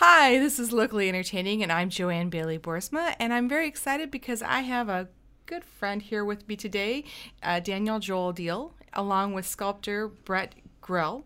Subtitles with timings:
[0.00, 4.42] Hi, this is Locally Entertaining, and I'm Joanne Bailey Boorsma, and I'm very excited because
[4.42, 5.08] I have a
[5.46, 7.02] good friend here with me today,
[7.42, 11.24] uh, Daniel Joel Deal, along with sculptor Brett Grill.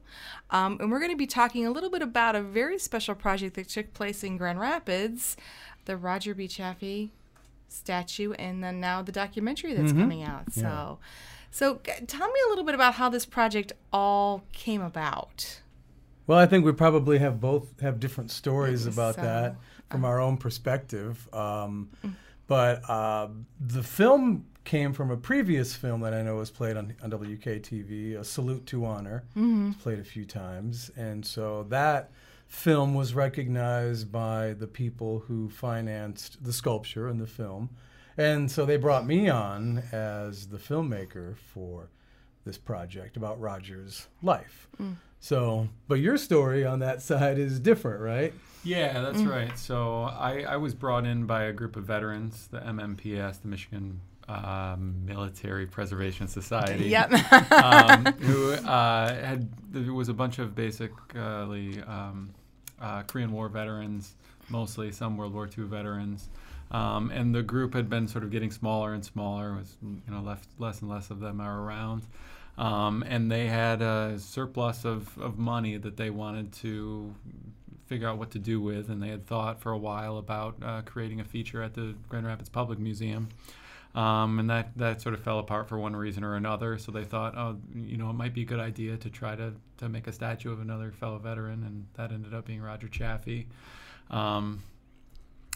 [0.48, 3.56] Um, and we're going to be talking a little bit about a very special project
[3.56, 5.36] that took place in Grand Rapids,
[5.84, 6.48] the Roger B.
[6.48, 7.12] Chaffee
[7.68, 10.50] statue, and then now the documentary that's coming out.
[10.50, 10.98] So,
[11.50, 11.74] so
[12.06, 15.60] tell me a little bit about how this project all came about.
[16.26, 19.22] Well, I think we probably have both have different stories about so.
[19.22, 19.56] that
[19.90, 21.28] from our own perspective.
[21.34, 21.90] Um,
[22.46, 23.28] but uh,
[23.60, 28.18] the film came from a previous film that I know was played on, on WKTV,
[28.18, 29.24] A Salute to Honor.
[29.70, 30.90] It's played a few times.
[30.96, 32.10] And so that
[32.46, 37.70] film was recognized by the people who financed the sculpture in the film.
[38.16, 41.88] And so they brought me on as the filmmaker for
[42.44, 44.68] this project about Roger's life.
[45.22, 48.34] So, but your story on that side is different, right?
[48.64, 49.56] Yeah, that's right.
[49.56, 54.00] So I, I was brought in by a group of veterans, the MMPS, the Michigan
[54.28, 56.86] um, Military Preservation Society.
[56.86, 57.12] Yep.
[57.52, 62.34] um, who uh, had there was a bunch of basically um,
[62.80, 64.16] uh, Korean War veterans,
[64.48, 66.30] mostly some World War II veterans,
[66.72, 69.54] um, and the group had been sort of getting smaller and smaller.
[69.54, 72.02] Was you know left less and less of them are around.
[72.58, 77.14] Um, and they had a surplus of, of money that they wanted to
[77.86, 80.82] figure out what to do with, and they had thought for a while about uh,
[80.82, 83.28] creating a feature at the Grand Rapids Public Museum.
[83.94, 86.78] Um, and that, that sort of fell apart for one reason or another.
[86.78, 89.52] So they thought, oh, you know, it might be a good idea to try to,
[89.78, 93.48] to make a statue of another fellow veteran, and that ended up being Roger Chaffee.
[94.10, 94.62] Um,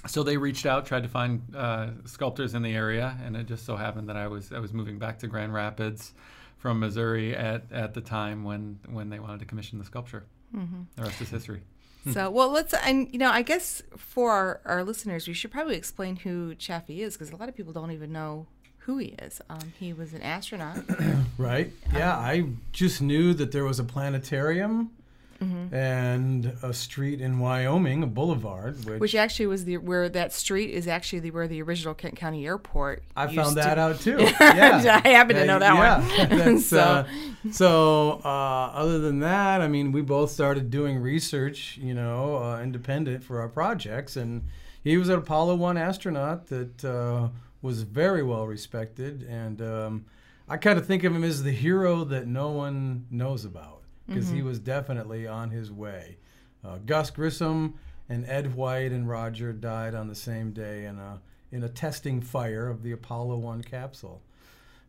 [0.06, 3.64] so they reached out, tried to find uh, sculptors in the area, and it just
[3.64, 6.12] so happened that I was I was moving back to Grand Rapids
[6.56, 10.24] from Missouri at, at the time when when they wanted to commission the sculpture.
[10.54, 10.82] Mm-hmm.
[10.96, 11.62] The rest is history.
[12.12, 15.74] So, well, let's, and you know, I guess for our, our listeners, we should probably
[15.74, 18.46] explain who Chaffee is because a lot of people don't even know
[18.78, 19.40] who he is.
[19.50, 20.78] Um, he was an astronaut.
[21.38, 21.70] Right.
[21.92, 24.92] Yeah, I just knew that there was a planetarium
[25.40, 30.70] and a street in Wyoming, a boulevard, which, Which actually was the where that street
[30.70, 33.02] is actually the where the original Kent County Airport.
[33.16, 34.18] I found that to- out too.
[34.40, 36.44] Yeah, I happen to know that yeah.
[36.44, 36.58] one.
[36.66, 37.06] So- uh,
[37.50, 42.60] so uh, other than that, I mean, we both started doing research, you know, uh,
[42.60, 44.44] independent for our projects, and
[44.82, 47.28] he was an Apollo One astronaut that uh,
[47.62, 50.04] was very well respected, and um,
[50.48, 53.75] I kind of think of him as the hero that no one knows about
[54.06, 56.16] because he was definitely on his way.
[56.64, 57.74] Uh, Gus Grissom
[58.08, 61.20] and Ed White and Roger died on the same day in a
[61.52, 64.22] in a testing fire of the Apollo One capsule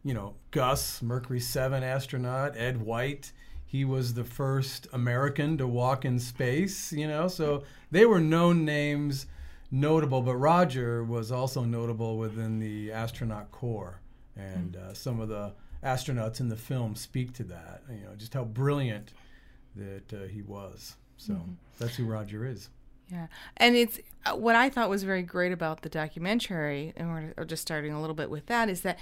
[0.07, 3.33] you know, Gus, Mercury 7 astronaut, Ed White,
[3.65, 8.63] he was the first American to walk in space, you know, so they were known
[8.63, 9.25] names,
[9.69, 13.99] notable, but Roger was also notable within the astronaut corps.
[14.37, 15.51] And uh, some of the
[15.87, 19.13] astronauts in the film speak to that, you know, just how brilliant
[19.75, 20.95] that uh, he was.
[21.17, 21.33] So
[21.79, 22.69] that's who Roger is.
[23.09, 27.45] Yeah, and it's uh, what I thought was very great about the documentary, and we're
[27.45, 28.99] just starting a little bit with that, is that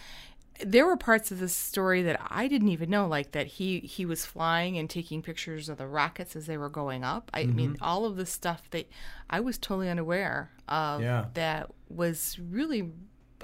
[0.64, 4.06] there were parts of the story that I didn't even know, like that he he
[4.06, 7.30] was flying and taking pictures of the rockets as they were going up.
[7.34, 7.56] I Mm-hmm.
[7.56, 8.88] mean, all of the stuff that
[9.30, 11.26] I was totally unaware of Yeah.
[11.34, 12.92] that was really.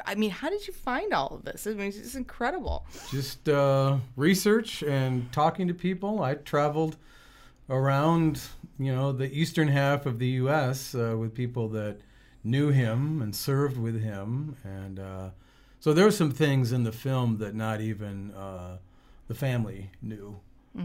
[0.05, 1.67] I mean, how did you find all of this?
[1.67, 2.85] I mean, it's incredible.
[3.09, 6.21] just uh, research and talking to people.
[6.23, 6.97] I traveled
[7.69, 8.41] around,
[8.79, 10.95] you know, the eastern half of the U.S.
[10.95, 11.99] Uh, with people that
[12.43, 15.29] knew him and served with him, and uh,
[15.79, 18.77] so there were some things in the film that not even uh,
[19.27, 20.39] the family knew.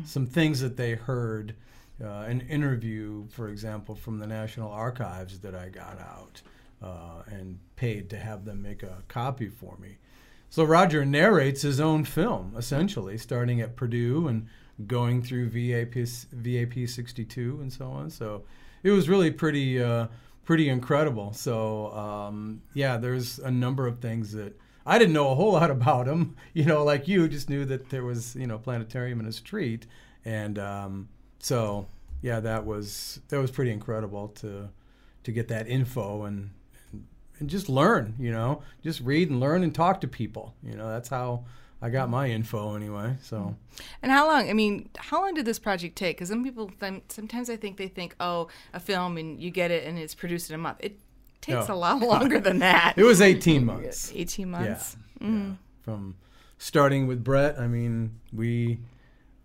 [0.05, 1.55] Some things that they heard.
[2.03, 6.43] Uh, an interview, for example, from the National Archives that I got out
[6.87, 9.99] uh, and paid to have them make a copy for me.
[10.49, 14.47] So Roger narrates his own film, essentially, starting at Purdue and
[14.87, 15.95] going through VAP,
[16.33, 18.11] VAP 62 and so on.
[18.11, 18.45] So
[18.83, 20.07] it was really pretty, uh,
[20.45, 21.33] pretty incredible.
[21.33, 25.71] So um, yeah, there's a number of things that I didn't know a whole lot
[25.79, 26.37] about him.
[26.55, 29.87] You know, like you, just knew that there was you know planetarium in a street,
[30.25, 31.87] and um, so
[32.23, 34.71] yeah, that was that was pretty incredible to
[35.25, 36.51] to get that info and
[37.39, 40.55] and just learn, you know, just read and learn and talk to people.
[40.63, 41.45] You know, that's how
[41.83, 43.17] I got my info anyway.
[43.23, 43.83] So mm-hmm.
[44.03, 44.49] And how long?
[44.49, 46.17] I mean, how long did this project take?
[46.17, 49.71] Because some people, th- sometimes I think they think, oh, a film and you get
[49.71, 50.79] it and it's produced in a month.
[50.81, 50.99] It
[51.41, 51.75] takes No.
[51.75, 52.95] a lot longer than that.
[52.97, 54.11] it was 18 months.
[54.15, 54.97] 18 months.
[55.21, 55.27] Yeah.
[55.29, 55.59] Mm.
[55.83, 56.17] From
[56.59, 58.79] starting with Brett, I mean, we,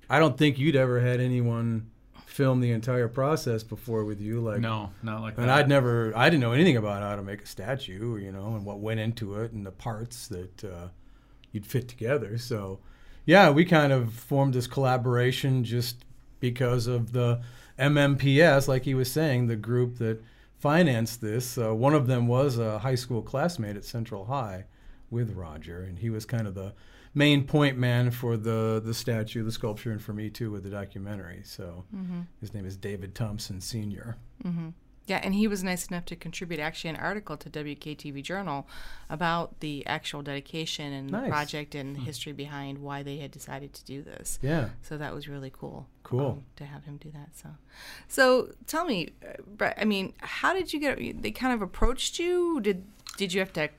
[0.10, 1.91] I don't think you'd ever had anyone
[2.32, 4.40] film the entire process before with you.
[4.40, 5.42] Like no, not like that.
[5.44, 8.56] And I'd never, I didn't know anything about how to make a statue, you know,
[8.56, 10.88] and what went into it and the parts that uh,
[11.52, 12.38] you'd fit together.
[12.38, 12.80] So,
[13.26, 16.06] yeah, we kind of formed this collaboration just
[16.40, 17.42] because of the
[17.78, 20.24] MMPS, like he was saying, the group that
[20.58, 21.58] financed this.
[21.58, 24.66] Uh, one of them was a high school classmate at Central High
[25.10, 26.74] with Roger, and he was kind of the
[27.14, 30.70] main point man for the the statue, the sculpture, and for me too with the
[30.70, 31.42] documentary.
[31.44, 32.22] So mm-hmm.
[32.40, 34.18] his name is David Thompson Senior.
[34.44, 34.70] Mm-hmm.
[35.08, 38.68] Yeah, and he was nice enough to contribute actually an article to WKTV Journal
[39.10, 41.24] about the actual dedication and nice.
[41.24, 42.06] the project and the hmm.
[42.06, 44.40] history behind why they had decided to do this.
[44.42, 44.70] Yeah.
[44.84, 45.88] So that was really cool.
[46.04, 47.36] Cool um, to have him do that.
[47.36, 47.50] So,
[48.08, 49.78] so tell me, uh, Brett.
[49.82, 51.22] I mean, how did you get?
[51.22, 52.62] They kind of approached you.
[52.62, 52.86] Did
[53.18, 53.70] did you have to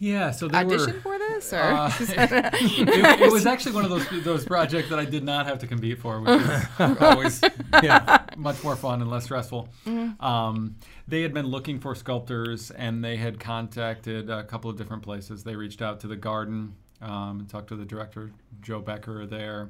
[0.00, 3.90] yeah, so they audition were, for this, or uh, it, it, was actually one of
[3.90, 7.42] those those projects that I did not have to compete for, which is always
[7.82, 9.68] yeah, much more fun and less stressful.
[9.86, 10.24] Mm-hmm.
[10.24, 10.76] Um,
[11.06, 15.44] they had been looking for sculptors, and they had contacted a couple of different places.
[15.44, 18.32] They reached out to the Garden um, and talked to the director
[18.62, 19.68] Joe Becker there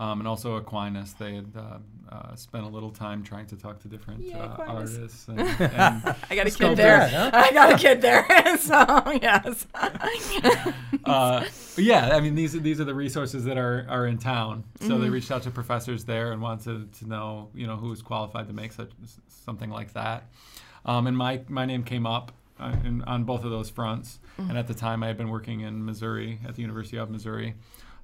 [0.00, 1.12] um, and also Aquinas.
[1.12, 1.78] They had uh,
[2.10, 5.28] uh, spent a little time trying to talk to different yeah, uh, artists.
[5.28, 7.06] And, and I got a kid there.
[7.06, 7.30] huh?
[7.34, 8.26] I got a kid there.
[8.58, 9.66] so yes.
[11.02, 11.44] Uh,
[11.76, 14.64] yeah, I mean these these are the resources that are, are in town.
[14.80, 15.02] So mm-hmm.
[15.02, 18.46] they reached out to professors there and wanted to know you know who was qualified
[18.48, 18.90] to make such
[19.28, 20.30] something like that.
[20.84, 22.32] Um, and my my name came up.
[22.58, 24.50] Uh, in, on both of those fronts, mm-hmm.
[24.50, 27.54] and at the time I had been working in Missouri at the University of Missouri,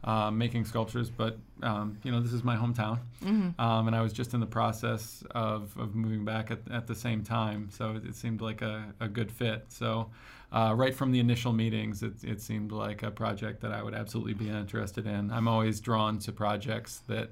[0.07, 3.61] uh, making sculptures, but um, you know this is my hometown, mm-hmm.
[3.61, 6.95] um, and I was just in the process of, of moving back at, at the
[6.95, 9.65] same time, so it, it seemed like a, a good fit.
[9.69, 10.11] So
[10.53, 13.95] uh, right from the initial meetings, it, it seemed like a project that I would
[13.95, 15.31] absolutely be interested in.
[15.31, 17.31] I'm always drawn to projects that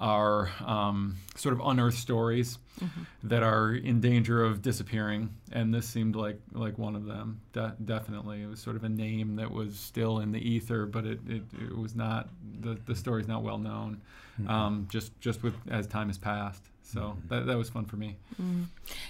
[0.00, 3.02] are um, sort of unearthed stories mm-hmm.
[3.24, 7.40] that are in danger of disappearing, and this seemed like like one of them.
[7.52, 11.04] De- definitely, it was sort of a name that was still in the ether, but
[11.04, 12.30] it, it, it was not
[12.60, 14.00] the the story's not well known.
[14.40, 14.50] Mm-hmm.
[14.50, 17.28] Um, just just with as time has passed, so mm-hmm.
[17.28, 18.16] that that was fun for me.
[18.40, 18.62] Mm-hmm.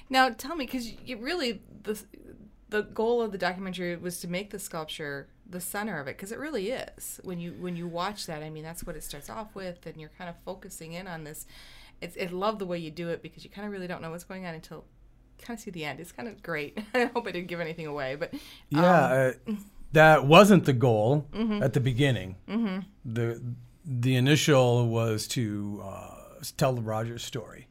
[0.08, 2.02] Now, tell me, because you really the
[2.70, 6.32] the goal of the documentary was to make the sculpture the center of it because
[6.32, 7.20] it really is.
[7.24, 9.96] When you when you watch that i mean that's what it starts off with and
[9.96, 11.46] you're kind of focusing in on this.
[12.00, 14.10] It's i love the way you do it because you kind of really don't know
[14.10, 14.84] what's going on until
[15.38, 16.00] kind of see the end.
[16.00, 16.78] It's kind of great.
[16.94, 18.32] I hope i didn't give anything away but
[18.68, 19.60] yeah um, uh,
[19.92, 21.62] that wasn't the goal mm-hmm.
[21.62, 22.36] at the beginning.
[22.48, 22.80] Mm-hmm.
[23.04, 23.42] the
[23.84, 27.66] the initial was to uh, tell the rogers story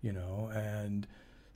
[0.00, 1.06] you know and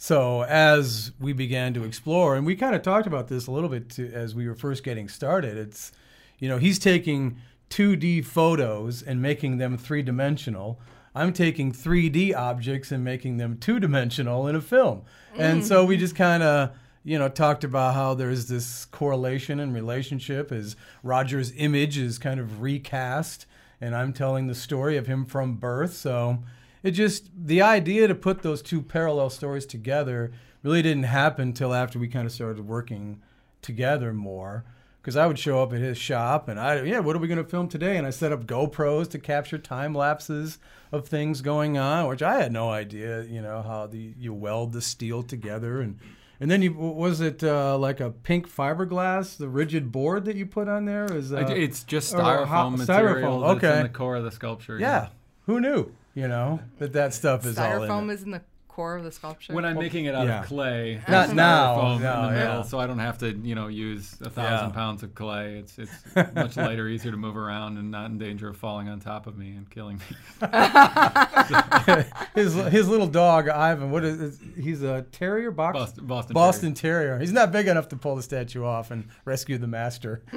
[0.02, 3.68] so as we began to explore, and we kind of talked about this a little
[3.68, 5.92] bit to, as we were first getting started, it's,
[6.40, 7.36] you know, he's taking
[7.70, 10.80] 2D photos and making them three dimensional.
[11.14, 15.02] I'm taking 3D objects and making them two dimensional in a film.
[15.38, 16.72] And so we just kind of,
[17.04, 22.40] you know, talked about how there's this correlation and relationship as Roger's image is kind
[22.40, 23.46] of recast,
[23.80, 25.94] and I'm telling the story of him from birth.
[25.94, 26.42] So,
[26.82, 30.32] it just the idea to put those two parallel stories together
[30.62, 33.20] really didn't happen until after we kind of started working
[33.60, 34.64] together more.
[35.00, 37.42] Because I would show up at his shop and I yeah what are we going
[37.42, 37.96] to film today?
[37.96, 40.58] And I set up GoPros to capture time lapses
[40.92, 44.72] of things going on which I had no idea you know how the you weld
[44.72, 45.80] the steel together.
[45.80, 45.98] And
[46.38, 50.46] and then you was it uh, like a pink fiberglass the rigid board that you
[50.46, 51.06] put on there?
[51.06, 53.56] Is uh, it's just styrofoam material styrofoam.
[53.56, 55.08] okay in the core of the sculpture yeah, yeah.
[55.46, 58.42] who knew you know that that stuff is styrofoam all in is in the
[58.72, 59.52] core of the sculpture.
[59.52, 60.40] When I'm making it out yeah.
[60.40, 62.62] of clay, not now, no, in the middle, yeah.
[62.62, 64.74] so I don't have to, you know, use a thousand yeah.
[64.74, 65.58] pounds of clay.
[65.58, 65.92] It's it's
[66.34, 69.36] much lighter, easier to move around, and not in danger of falling on top of
[69.36, 70.48] me and killing me.
[72.34, 76.74] his his little dog Ivan, what is, is he's a terrier box Boston Boston, Boston
[76.74, 77.08] terrier.
[77.08, 77.20] terrier.
[77.20, 80.22] He's not big enough to pull the statue off and rescue the master.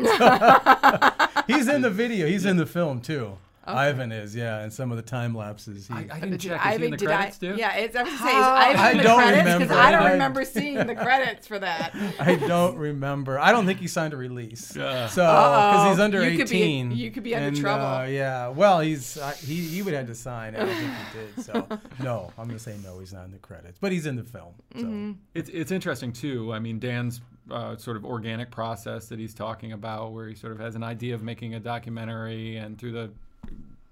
[1.47, 2.27] he's in the video.
[2.27, 3.37] He's in the film too.
[3.67, 3.77] Okay.
[3.77, 5.87] Ivan is, yeah, and some of the time lapses.
[5.87, 6.63] He, I, I didn't check.
[6.63, 7.55] Ivan, did credits I, too?
[7.57, 9.43] Yeah, it's, I was say, is Ivan I in the don't credits?
[9.43, 9.73] remember.
[9.73, 11.95] I don't remember seeing the credits for that.
[12.19, 13.39] I don't remember.
[13.39, 14.75] I don't think he signed a release.
[14.75, 15.07] Yeah.
[15.07, 16.89] So, because he's under you 18.
[16.89, 17.85] Could be, you could be under and, trouble.
[17.85, 18.49] Uh, yeah.
[18.49, 20.55] Well, he's uh, he, he would have to sign.
[20.55, 21.45] I don't think he did.
[21.45, 21.67] So,
[22.03, 23.79] no, I'm going to say no, he's not in the credits.
[23.79, 24.53] But he's in the film.
[24.75, 24.81] So.
[24.81, 25.11] Mm-hmm.
[25.33, 26.53] It's, it's interesting, too.
[26.53, 27.19] I mean, Dan's
[27.49, 30.83] uh, sort of organic process that he's talking about, where he sort of has an
[30.83, 33.11] idea of making a documentary, and through the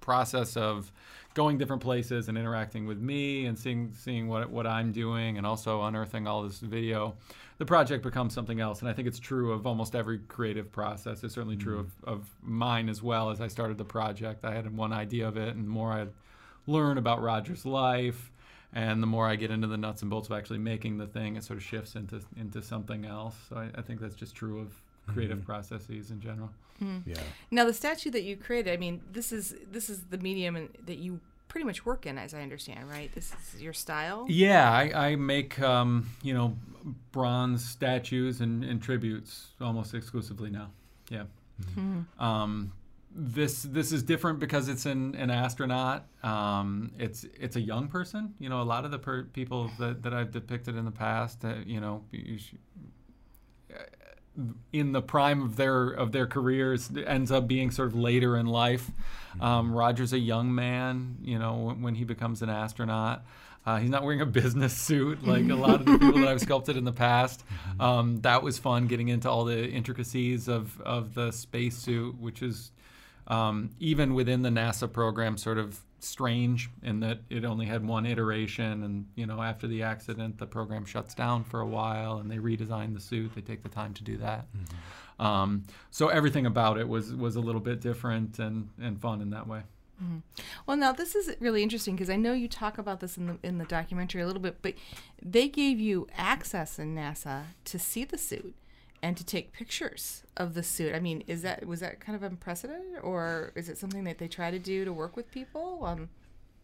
[0.01, 0.91] process of
[1.33, 5.47] going different places and interacting with me and seeing seeing what what I'm doing and
[5.47, 7.15] also unearthing all this video,
[7.57, 8.81] the project becomes something else.
[8.81, 11.23] And I think it's true of almost every creative process.
[11.23, 12.09] It's certainly true mm-hmm.
[12.09, 13.29] of, of mine as well.
[13.29, 16.07] As I started the project, I had one idea of it, and the more I
[16.67, 18.31] learn about Roger's life
[18.75, 21.35] and the more I get into the nuts and bolts of actually making the thing,
[21.35, 23.35] it sort of shifts into into something else.
[23.49, 25.45] So I, I think that's just true of creative Mm-hmm.
[25.45, 26.49] processes in general.
[27.05, 27.15] Yeah.
[27.49, 30.69] Now the statue that you created, I mean, this is this is the medium in,
[30.85, 33.09] that you pretty much work in, as I understand, right?
[33.15, 34.25] This is your style.
[34.27, 36.57] Yeah, I, I make um, you know
[37.13, 40.71] bronze statues and, and tributes almost exclusively now.
[41.09, 41.23] Yeah.
[42.19, 42.73] Um,
[43.15, 46.05] this this is different because it's an, an astronaut.
[46.23, 48.33] Um, it's it's a young person.
[48.39, 51.45] You know, a lot of the per- people that, that I've depicted in the past,
[51.45, 52.55] uh, you know, you sh-
[54.71, 58.45] in the prime of their of their careers ends up being sort of later in
[58.47, 58.89] life.
[59.39, 63.23] Um, Roger's a young man, you know, when, when he becomes an astronaut.
[63.65, 66.41] Uh, he's not wearing a business suit like a lot of the people that I've
[66.41, 67.43] sculpted in the past.
[67.79, 72.71] Um, that was fun getting into all the intricacies of, of the spacesuit, which is
[73.27, 78.05] um, even within the NASA program sort of strange in that it only had one
[78.05, 78.83] iteration.
[78.83, 82.37] And, you know, after the accident, the program shuts down for a while and they
[82.37, 83.33] redesign the suit.
[83.35, 84.45] They take the time to do that.
[85.19, 89.29] Um, so everything about it was, was a little bit different and, and fun in
[89.31, 89.61] that way.
[90.65, 93.37] Well, now this is really interesting because I know you talk about this in the
[93.43, 94.73] in the documentary a little bit, but
[95.21, 98.53] they gave you access in NASA to see the suit
[99.03, 100.95] and to take pictures of the suit.
[100.95, 104.29] I mean, is that was that kind of unprecedented, or is it something that they
[104.29, 105.83] try to do to work with people?
[105.85, 106.09] Um,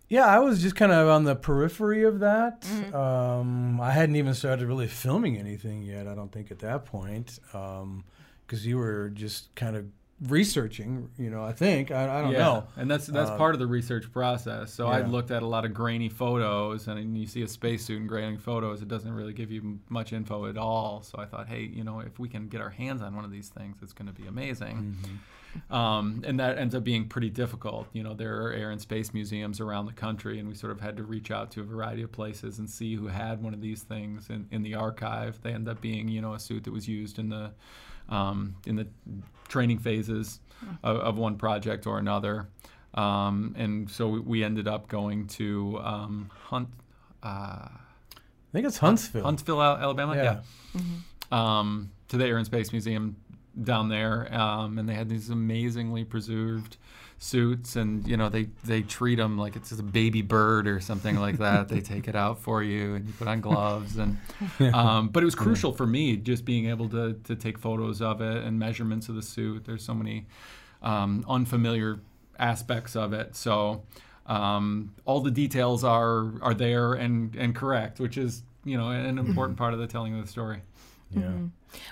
[0.08, 2.66] Yeah, I was just kind of on the periphery of that.
[2.96, 6.08] Um, I hadn't even started really filming anything yet.
[6.08, 9.86] I don't think at that point, because you were just kind of
[10.28, 11.10] researching.
[11.18, 12.68] You know, I think I, I don't know.
[12.76, 14.74] And that's that's Uh, part of the research process.
[14.74, 18.08] So I looked at a lot of grainy photos, and you see a spacesuit in
[18.08, 21.04] grainy photos, it doesn't really give you much info at all.
[21.04, 23.32] So I thought, hey, you know, if we can get our hands on one of
[23.32, 24.98] these things, it's going to be amazing.
[25.72, 27.88] Um, and that ends up being pretty difficult.
[27.92, 30.80] You know, there are air and space museums around the country, and we sort of
[30.80, 33.62] had to reach out to a variety of places and see who had one of
[33.62, 35.42] these things in, in the archive.
[35.42, 37.52] They end up being, you know, a suit that was used in the
[38.10, 38.88] um, in the
[39.48, 40.40] training phases
[40.84, 42.48] of, of one project or another.
[42.94, 46.70] Um, and so we- we ended up going to um, Hunt,
[47.24, 47.28] uh,
[47.70, 49.24] I think it's Huntsville.
[49.24, 50.16] Huntsville, Alabama.
[50.16, 50.40] Yeah.
[51.32, 53.16] Um, to the Air and Space Museum
[53.64, 56.78] down there, um, and they had these amazingly preserved
[57.20, 60.80] suits, and you know they they treat them like it's just a baby bird or
[60.80, 61.68] something like that.
[61.68, 64.18] they take it out for you, and you put on gloves, and
[64.74, 68.22] um, but it was crucial for me just being able to to take photos of
[68.22, 69.66] it and measurements of the suit.
[69.66, 70.26] There's so many
[70.82, 72.00] um, unfamiliar
[72.40, 73.84] aspects of it, so.
[74.26, 79.18] Um, all the details are are there and and correct, which is you know an
[79.18, 80.62] important part of the telling of the story.
[81.10, 81.32] yeah.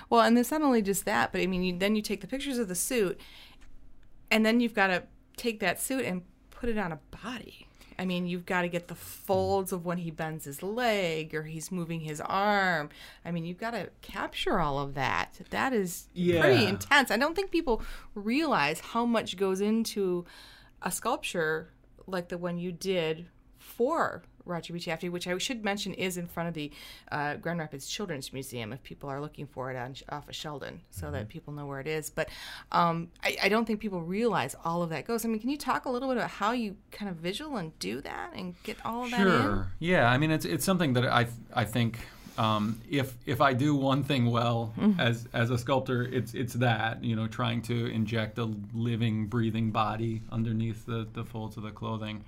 [0.08, 2.28] well, and it's not only just that, but I mean, you, then you take the
[2.28, 3.20] pictures of the suit,
[4.30, 5.02] and then you've got to
[5.38, 7.66] take that suit and put it on a body.
[8.00, 11.42] I mean, you've got to get the folds of when he bends his leg or
[11.42, 12.90] he's moving his arm.
[13.24, 15.40] I mean, you've got to capture all of that.
[15.50, 17.10] That is pretty intense.
[17.10, 17.82] I don't think people
[18.14, 20.26] realize how much goes into
[20.80, 21.70] a sculpture
[22.06, 23.26] like the one you did
[23.58, 24.80] for Roger B.
[24.80, 26.70] Chaffee, which I should mention is in front of the
[27.12, 30.80] uh, Grand Rapids Children's Museum if people are looking for it on, off of Sheldon,
[30.90, 32.10] so that people know where it is.
[32.10, 32.28] But
[32.72, 35.24] um, I, I don't think people realize all of that goes.
[35.24, 37.78] I mean, can you talk a little bit about how you kind of visual and
[37.78, 39.26] do that and get all of that in?
[39.26, 39.72] Sure.
[39.78, 40.10] Yeah.
[40.10, 41.98] I mean, it's it's something that I I think
[42.38, 47.02] um, if if I do one thing well as as a sculptor, it's it's that
[47.02, 51.72] you know trying to inject a living, breathing body underneath the the folds of the
[51.72, 52.24] clothing.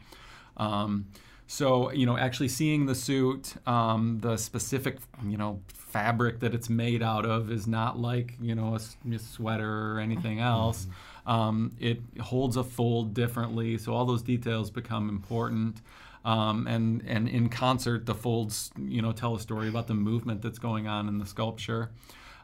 [0.57, 1.07] Um,
[1.51, 6.71] so you know, actually seeing the suit, um, the specific you know fabric that it's
[6.71, 10.87] made out of is not like you know a, a sweater or anything else.
[11.27, 15.81] Um, it holds a fold differently, so all those details become important.
[16.25, 20.43] Um, and and in concert, the folds you know tell a story about the movement
[20.43, 21.91] that's going on in the sculpture.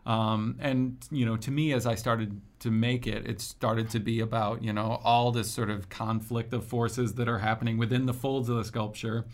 [0.06, 4.00] Um, and you know, to me, as I started to make it, it started to
[4.00, 8.06] be about you know all this sort of conflict of forces that are happening within
[8.06, 9.26] the folds of the sculpture,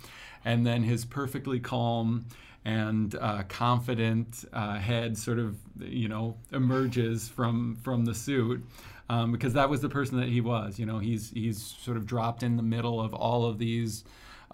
[0.44, 2.26] and then his perfectly calm
[2.64, 8.64] and uh, confident uh, head sort of you know emerges from from the suit.
[9.10, 10.78] Um, because that was the person that he was.
[10.78, 14.04] You know, he's he's sort of dropped in the middle of all of these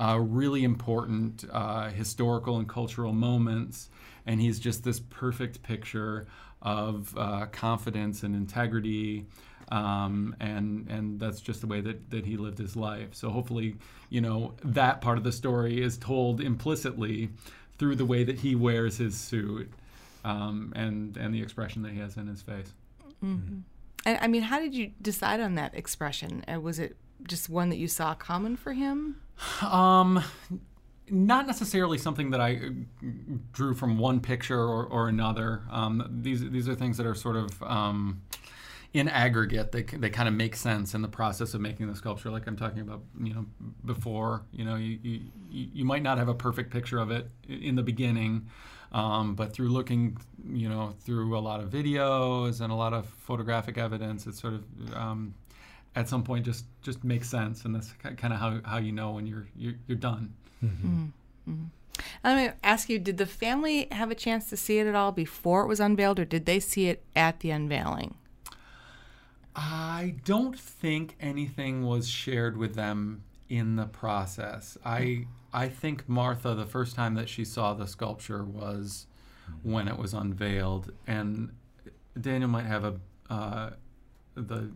[0.00, 3.88] uh, really important uh, historical and cultural moments,
[4.28, 6.26] and he's just this perfect picture
[6.60, 9.26] of uh, confidence and integrity.
[9.70, 13.08] Um, and and that's just the way that, that he lived his life.
[13.12, 13.74] So hopefully,
[14.10, 17.30] you know, that part of the story is told implicitly
[17.78, 19.70] through the way that he wears his suit
[20.24, 22.72] um, and and the expression that he has in his face.
[24.06, 26.44] And I mean, how did you decide on that expression?
[26.50, 29.20] Uh, was it just one that you saw common for him?
[29.62, 30.22] Um,
[31.10, 32.70] not necessarily something that I uh,
[33.52, 35.62] drew from one picture or, or another.
[35.70, 38.22] Um, these these are things that are sort of um,
[38.92, 39.72] in aggregate.
[39.72, 42.30] They they kind of make sense in the process of making the sculpture.
[42.30, 43.46] Like I'm talking about, you know,
[43.84, 44.42] before.
[44.52, 47.82] You know, you you, you might not have a perfect picture of it in the
[47.82, 48.48] beginning.
[48.90, 50.16] Um, but through looking,
[50.50, 54.54] you know, through a lot of videos and a lot of photographic evidence, it sort
[54.54, 55.34] of um,
[55.94, 59.10] at some point just just makes sense, and that's kind of how, how you know
[59.10, 60.32] when you're you're, you're done.
[60.64, 61.04] Mm-hmm.
[61.48, 61.64] Mm-hmm.
[62.24, 64.94] I'm going to ask you: Did the family have a chance to see it at
[64.94, 68.14] all before it was unveiled, or did they see it at the unveiling?
[69.54, 74.78] I don't think anything was shared with them in the process.
[74.84, 79.06] I I think Martha, the first time that she saw the sculpture was
[79.62, 81.50] when it was unveiled, and
[82.20, 82.94] Daniel might have a
[83.30, 83.70] uh,
[84.34, 84.70] the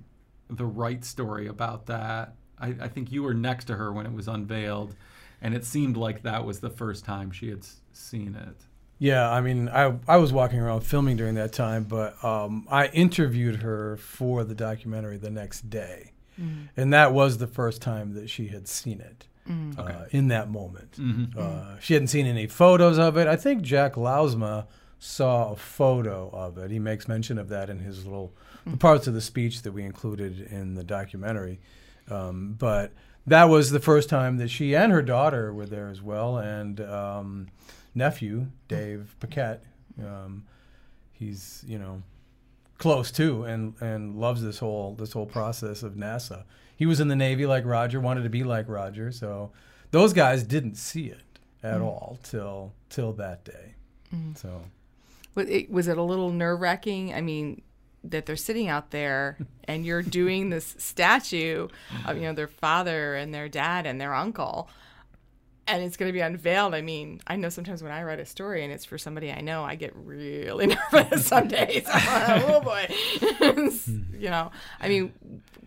[0.51, 2.35] the right story about that.
[2.59, 4.95] I, I, think you were next to her when it was unveiled,
[5.43, 8.57] and it seemed like that was the first time she had seen it.
[8.99, 12.87] Yeah, I mean, I I was walking around filming during that time, but um, I
[12.87, 16.69] interviewed her for the documentary the next day, mm.
[16.77, 19.27] and that was the first time that she had seen it.
[19.49, 19.77] Mm.
[19.77, 20.07] Uh, okay.
[20.13, 20.93] in that moment.
[20.93, 21.37] Mm-hmm.
[21.37, 23.27] Uh, she hadn't seen any photos of it.
[23.27, 24.67] I think Jack Lousma
[25.01, 26.71] saw a photo of it.
[26.71, 28.33] He makes mention of that in his little
[28.65, 28.77] mm-hmm.
[28.77, 31.59] parts of the speech that we included in the documentary.
[32.11, 32.93] Um, but
[33.27, 36.81] that was the first time that she and her daughter were there as well, and
[36.81, 37.49] um,
[37.95, 39.65] nephew Dave Paquette.
[39.99, 40.45] Um,
[41.13, 42.03] he's you know
[42.79, 46.45] close too, and and loves this whole this whole process of NASA
[46.83, 49.13] he was in the Navy like Roger, wanted to be like Roger.
[49.13, 49.53] So
[49.93, 51.85] those guys didn't see it at mm.
[51.85, 53.75] all till till that day.
[54.13, 54.37] Mm.
[54.37, 54.63] So
[55.37, 57.15] was it, was it a little nerve wracking?
[57.15, 57.63] I mean,
[58.05, 61.69] that they're sitting out there and you're doing this statue
[62.07, 64.69] of you know their father and their dad and their uncle
[65.67, 66.75] and it's going to be unveiled.
[66.75, 69.41] I mean, I know sometimes when I write a story and it's for somebody I
[69.41, 71.85] know, I get really nervous some days.
[71.89, 72.89] oh boy,
[74.19, 74.51] you know.
[74.81, 75.13] I mean,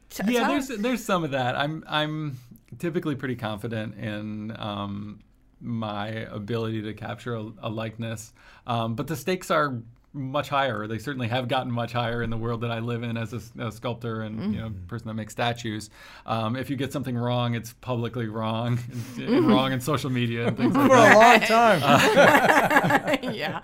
[0.09, 1.55] T- yeah, there's there's some of that.
[1.55, 2.37] I'm I'm
[2.79, 5.19] typically pretty confident in um,
[5.59, 8.33] my ability to capture a, a likeness,
[8.67, 9.81] um, but the stakes are
[10.15, 10.87] much higher.
[10.87, 13.41] They certainly have gotten much higher in the world that I live in as a,
[13.61, 14.53] a sculptor and mm-hmm.
[14.53, 14.87] you know mm.
[14.87, 15.89] person that makes statues.
[16.25, 18.79] Um, if you get something wrong, it's publicly wrong,
[19.17, 21.15] and wrong in social media and things like for that.
[21.15, 21.81] a long time.
[21.83, 23.61] Uh, yeah,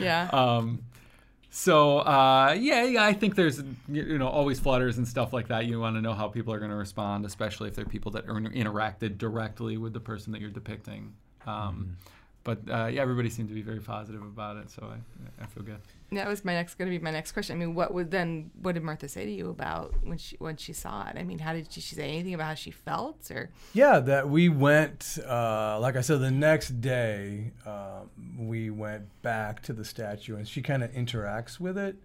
[0.00, 0.30] yeah.
[0.32, 0.82] Um,
[1.50, 5.66] so uh, yeah, yeah, I think there's you know always flutters and stuff like that.
[5.66, 8.26] You want to know how people are going to respond, especially if they're people that
[8.28, 11.12] are interacted directly with the person that you're depicting.
[11.46, 11.90] Um, mm-hmm.
[12.44, 15.62] But uh, yeah, everybody seemed to be very positive about it, so I, I feel
[15.62, 15.78] good.
[16.10, 17.56] That was my next going to be my next question.
[17.56, 18.50] I mean, what would then?
[18.60, 21.16] What did Martha say to you about when she when she saw it?
[21.16, 23.50] I mean, how did she, she say anything about how she felt or?
[23.74, 25.18] Yeah, that we went.
[25.24, 30.46] Uh, like I said, the next day um, we went back to the statue, and
[30.46, 31.96] she kind of interacts with it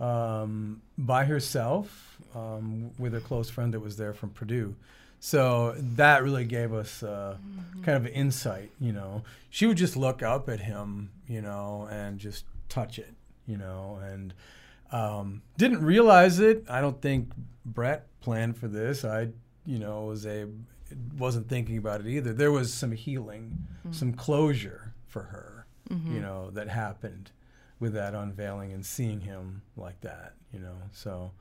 [0.00, 4.74] um, by herself um, with a close friend that was there from Purdue.
[5.18, 7.82] So that really gave us uh, mm-hmm.
[7.82, 8.70] kind of insight.
[8.80, 13.14] You know, she would just look up at him, you know, and just touch it
[13.46, 14.34] you know, and
[14.92, 16.64] um, didn't realize it.
[16.68, 17.30] I don't think
[17.64, 19.04] Brett planned for this.
[19.04, 19.28] I,
[19.64, 20.46] you know, was a
[21.16, 22.32] wasn't thinking about it either.
[22.32, 23.92] There was some healing, mm-hmm.
[23.92, 26.14] some closure for her, mm-hmm.
[26.14, 27.30] you know, that happened
[27.80, 30.76] with that unveiling and seeing him like that, you know.
[30.92, 31.32] So,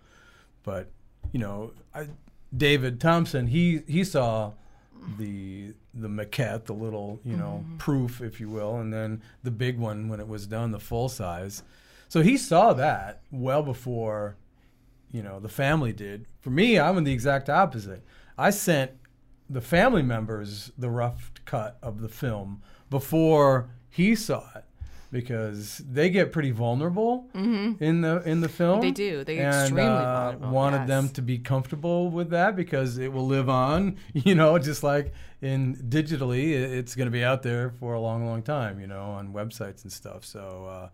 [0.64, 0.90] but
[1.32, 2.08] you know, I,
[2.56, 4.54] David Thompson, he he saw
[5.18, 7.78] the the maquette, the little you know mm-hmm.
[7.78, 11.10] proof, if you will, and then the big one when it was done, the full
[11.10, 11.64] size.
[12.08, 14.38] So he saw that well before,
[15.12, 16.28] you know, the family did.
[16.40, 18.04] For me, I'm in the exact opposite.
[18.38, 18.92] I sent
[19.50, 24.66] the family members the rough cut of the film before he saw it
[25.12, 27.84] because they get pretty vulnerable mm-hmm.
[27.84, 28.82] in the in the film.
[28.82, 29.24] They do.
[29.24, 30.50] They and, extremely uh, vulnerable.
[30.50, 30.88] Wanted yes.
[30.88, 33.98] them to be comfortable with that because it will live on.
[34.26, 38.26] You know, just like in digitally, it's going to be out there for a long,
[38.26, 38.80] long time.
[38.80, 40.26] You know, on websites and stuff.
[40.26, 40.66] So.
[40.70, 40.90] Uh,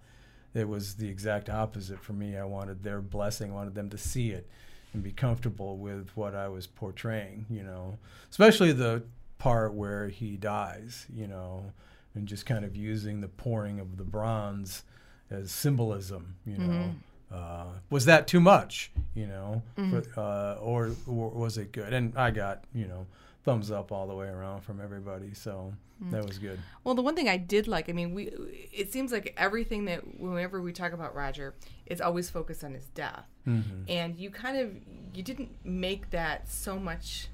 [0.53, 2.35] it was the exact opposite for me.
[2.35, 4.49] I wanted their blessing, I wanted them to see it
[4.93, 7.97] and be comfortable with what I was portraying, you know,
[8.29, 9.03] especially the
[9.37, 11.71] part where he dies, you know,
[12.15, 14.83] and just kind of using the pouring of the bronze
[15.29, 16.73] as symbolism, you know.
[16.73, 16.97] Mm-hmm.
[17.33, 20.01] Uh, was that too much, you know, mm-hmm.
[20.01, 21.93] for, uh, or, or was it good?
[21.93, 23.07] And I got, you know,
[23.43, 25.33] thumbs up all the way around from everybody.
[25.33, 26.11] So mm.
[26.11, 26.59] that was good.
[26.83, 28.31] Well, the one thing I did like, I mean, we
[28.71, 32.85] it seems like everything that whenever we talk about Roger, it's always focused on his
[32.87, 33.83] death, mm-hmm.
[33.87, 34.71] and you kind of
[35.13, 37.27] you didn't make that so much.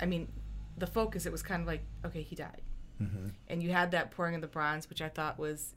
[0.00, 0.28] I mean,
[0.76, 2.62] the focus it was kind of like okay, he died.
[3.48, 5.74] And you had that pouring of the bronze, which I thought was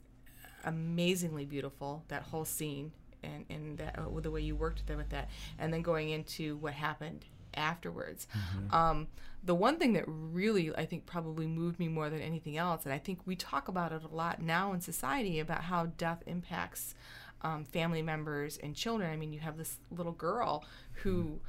[0.64, 2.04] amazingly beautiful.
[2.08, 5.72] That whole scene and and that, uh, the way you worked there with that, and
[5.72, 8.26] then going into what happened afterwards.
[8.72, 9.08] Um,
[9.42, 12.92] the one thing that really I think probably moved me more than anything else, and
[12.92, 16.94] I think we talk about it a lot now in society about how death impacts
[17.42, 19.10] um, family members and children.
[19.10, 20.64] I mean, you have this little girl
[21.02, 21.40] who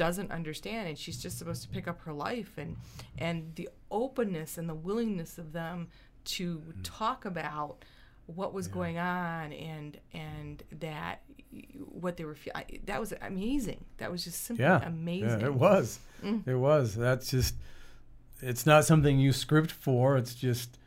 [0.00, 2.74] doesn't understand and she's just supposed to pick up her life and
[3.18, 5.88] and the openness and the willingness of them
[6.24, 6.82] to mm-hmm.
[6.82, 7.84] talk about
[8.24, 11.20] what was going on and and that
[11.90, 15.54] what they were feeling that was amazing that was just simply Yeah, amazing Yeah, it
[15.54, 15.98] was.
[16.22, 16.46] Mm.
[16.46, 16.94] It was.
[16.94, 17.54] That's just.
[18.42, 20.16] It's not something you script for.
[20.16, 20.78] It's just,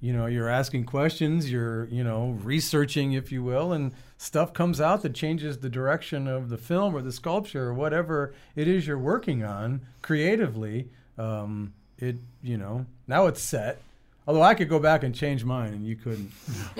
[0.00, 1.50] you know, you're asking questions.
[1.50, 6.26] You're, you know, researching, if you will, and stuff comes out that changes the direction
[6.26, 10.88] of the film or the sculpture or whatever it is you're working on creatively.
[11.18, 13.82] Um, it, you know, now it's set.
[14.26, 16.30] Although I could go back and change mine, and you couldn't.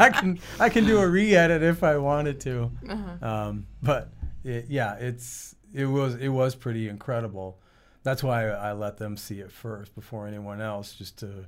[0.00, 2.70] I can I can do a re-edit if I wanted to,
[3.20, 4.10] um, but
[4.44, 7.58] it, yeah, it's it was it was pretty incredible.
[8.08, 11.44] That's why I let them see it first before anyone else, just to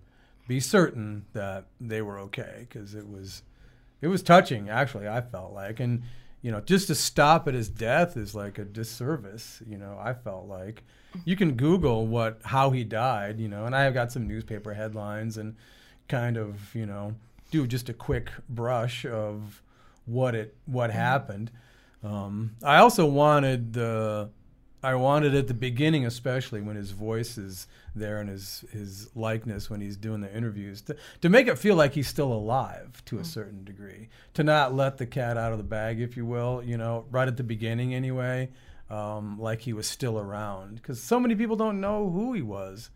[0.46, 3.42] be certain that they were okay, because it was
[4.02, 4.68] it was touching.
[4.68, 6.02] Actually, I felt like, and
[6.42, 9.62] you know, just to stop at his death is like a disservice.
[9.66, 10.82] You know, I felt like
[11.24, 13.40] you can Google what how he died.
[13.40, 15.56] You know, and I have got some newspaper headlines and
[16.08, 17.14] kind of you know
[17.50, 19.62] do just a quick brush of
[20.04, 21.50] what it what happened.
[22.04, 24.28] Um, I also wanted the
[24.82, 29.68] I wanted at the beginning, especially when his voice is there and his his likeness
[29.68, 33.18] when he's doing the interviews, to, to make it feel like he's still alive to
[33.18, 34.08] a certain degree.
[34.34, 37.28] To not let the cat out of the bag, if you will, you know, right
[37.28, 38.48] at the beginning anyway,
[38.88, 40.76] um, like he was still around.
[40.76, 42.90] Because so many people don't know who he was.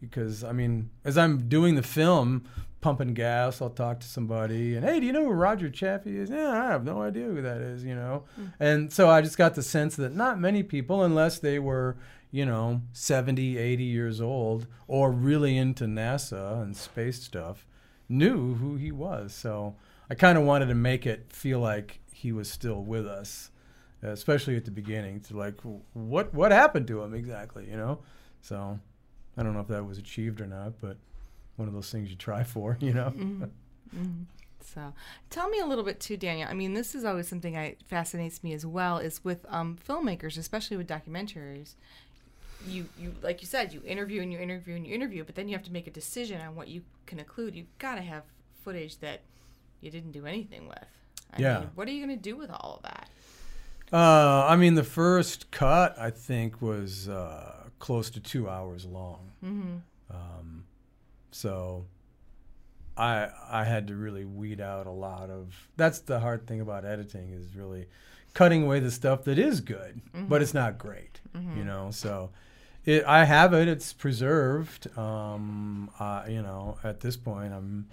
[0.00, 2.44] Because I mean, as I'm doing the film,
[2.86, 6.30] pumping gas, I'll talk to somebody, and hey, do you know who Roger Chaffee is?
[6.30, 8.22] Yeah, I have no idea who that is, you know.
[8.36, 8.46] Hmm.
[8.60, 11.96] And so I just got the sense that not many people, unless they were,
[12.30, 17.66] you know, 70, 80 years old or really into NASA and space stuff,
[18.08, 19.34] knew who he was.
[19.34, 19.74] So
[20.08, 23.50] I kind of wanted to make it feel like he was still with us,
[24.00, 25.22] especially at the beginning.
[25.22, 25.56] To like,
[25.92, 27.98] what what happened to him exactly, you know?
[28.42, 28.78] So
[29.36, 30.98] I don't know if that was achieved or not, but
[31.56, 33.12] one of those things you try for, you know.
[34.60, 34.92] So,
[35.30, 36.48] tell me a little bit too, Daniel.
[36.50, 38.98] I mean, this is always something that fascinates me as well.
[38.98, 41.74] Is with um, filmmakers, especially with documentaries.
[42.66, 45.48] You, you, like you said, you interview and you interview and you interview, but then
[45.48, 47.54] you have to make a decision on what you can include.
[47.54, 48.24] You've got to have
[48.64, 49.20] footage that
[49.80, 50.84] you didn't do anything with.
[51.32, 51.60] I Yeah.
[51.60, 53.08] Mean, what are you going to do with all of that?
[53.92, 59.30] Uh, I mean, the first cut I think was uh, close to two hours long.
[59.44, 59.76] Mm-hmm.
[60.10, 60.64] Um,
[61.36, 61.86] so
[62.96, 65.54] I I had to really weed out a lot of.
[65.76, 67.86] That's the hard thing about editing is really
[68.34, 71.20] cutting away the stuff that is good, but it's not great.
[71.34, 72.30] You know, so.
[72.86, 73.66] It, I have it.
[73.66, 74.96] It's preserved.
[74.96, 77.88] Um, uh, you know, at this point, I'm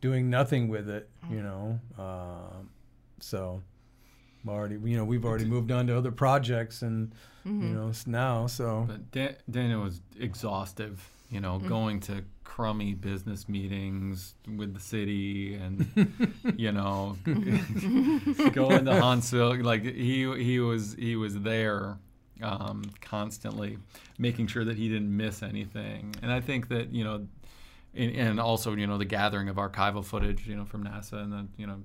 [0.00, 1.10] doing nothing with it.
[1.28, 2.70] You know, um,
[3.18, 3.60] so
[4.44, 4.76] I'm already.
[4.84, 7.12] You know, we've already moved on to other projects, and
[7.44, 13.48] you know, now so But Dan- Daniel was exhaustive, you know, going to crummy business
[13.48, 15.86] meetings with the city and,
[16.56, 17.16] you know,
[18.52, 19.62] going to Huntsville.
[19.62, 21.98] Like he he was he was there
[22.42, 23.78] um, constantly,
[24.18, 26.14] making sure that he didn't miss anything.
[26.22, 27.26] And I think that you know,
[27.94, 31.32] and, and also you know the gathering of archival footage, you know, from NASA and
[31.32, 31.82] the you know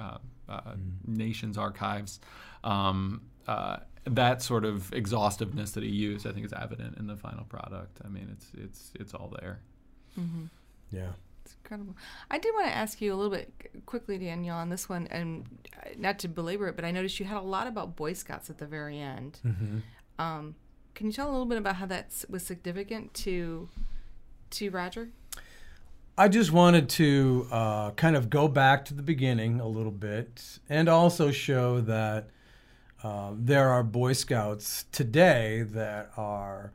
[0.00, 0.74] uh, uh,
[1.06, 2.20] nation's archives.
[2.64, 7.16] Um, uh, that sort of exhaustiveness that he used, I think, is evident in the
[7.16, 8.00] final product.
[8.04, 9.60] I mean, it's it's it's all there.
[10.90, 11.10] yeah.
[11.44, 11.96] It's incredible.
[12.30, 13.52] I did want to ask you a little bit
[13.86, 17.26] quickly, Danielle, on this one, and uh, not to belabor it, but I noticed you
[17.26, 19.38] had a lot about Boy Scouts at the very end.
[20.18, 20.54] Um,
[20.94, 23.68] can you tell a little bit about how that was significant to
[24.50, 25.08] to Roger?
[26.18, 30.58] I just wanted to uh, kind of go back to the beginning a little bit
[30.68, 32.28] and also show that
[33.02, 36.72] uh, there are Boy Scouts today that are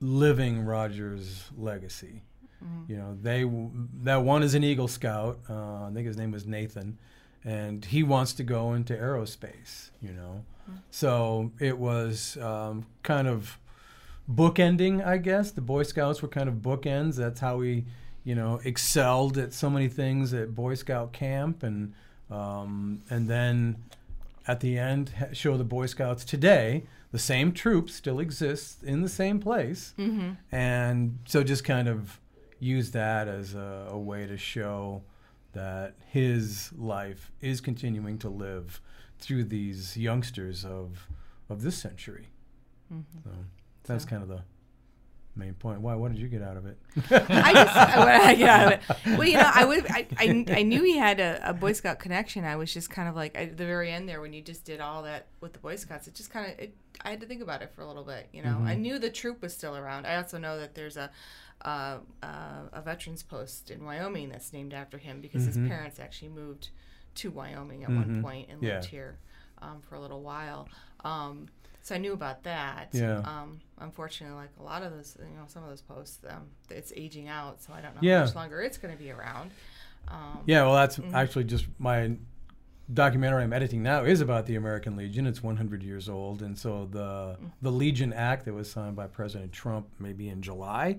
[0.00, 2.22] living Roger's legacy.
[2.88, 3.44] You know, they
[4.04, 5.38] that one is an Eagle Scout.
[5.48, 6.98] Uh, I think his name was Nathan,
[7.44, 9.90] and he wants to go into aerospace.
[10.02, 10.44] You know,
[10.90, 13.58] so it was um, kind of
[14.30, 15.50] bookending, I guess.
[15.52, 17.16] The Boy Scouts were kind of bookends.
[17.16, 17.84] That's how we,
[18.24, 21.92] you know, excelled at so many things at Boy Scout camp, and
[22.30, 23.76] um, and then
[24.48, 26.84] at the end show the Boy Scouts today.
[27.12, 30.32] The same troop still exists in the same place, Mm-hmm.
[30.52, 32.20] and so just kind of
[32.58, 35.02] use that as a, a way to show
[35.52, 38.80] that his life is continuing to live
[39.18, 41.06] through these youngsters of
[41.48, 42.26] of this century.
[42.90, 43.30] So
[43.84, 44.42] that's So- kind of the
[45.36, 45.80] main point.
[45.80, 45.94] Why?
[45.94, 46.78] What did you get out of it?
[47.10, 49.18] I just what I get out of it.
[49.18, 51.98] Well, you know, I would I, I, I knew he had a, a Boy Scout
[51.98, 52.44] connection.
[52.44, 54.80] I was just kind of like at the very end there when you just did
[54.80, 56.08] all that with the Boy Scouts.
[56.08, 58.28] It just kind of it, I had to think about it for a little bit.
[58.32, 60.06] You know, I knew the troop was still around.
[60.06, 61.10] I also know that there's a
[61.62, 66.28] uh, uh, a veterans post in Wyoming that's named after him because his parents actually
[66.28, 66.68] moved
[67.16, 69.18] to Wyoming at one point and lived here
[69.62, 70.68] um, for a little while.
[71.04, 71.46] Um,
[71.86, 72.88] so I knew about that.
[72.92, 73.18] Yeah.
[73.18, 76.92] Um, unfortunately, like a lot of those, you know, some of those posts, um, it's
[76.96, 78.18] aging out, so I don't know Yeah.
[78.18, 79.52] how much longer it's going to be around.
[80.08, 82.16] Um, Yeah, well, that's actually just my
[82.92, 85.28] documentary I'm editing now is about the American Legion.
[85.28, 89.52] It's 100 years old, and so the the Legion Act that was signed by President
[89.52, 90.98] Trump, maybe in July,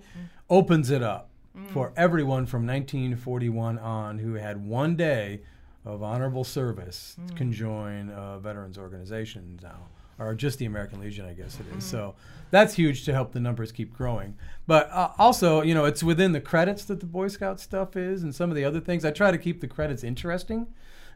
[0.50, 1.30] opens it up
[1.73, 5.41] for everyone from 1941 on who had one day
[5.86, 9.88] of honorable service can join a veterans organization now,
[10.19, 11.84] or just the American Legion, I guess it is.
[11.84, 12.15] So
[12.51, 14.36] that's huge to help the numbers keep growing.
[14.65, 18.23] But uh, also, you know, it's within the credits that the Boy Scout stuff is,
[18.23, 19.06] and some of the other things.
[19.06, 20.67] I try to keep the credits interesting